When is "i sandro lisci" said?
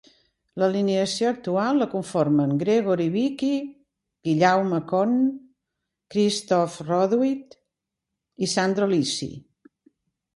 8.47-9.29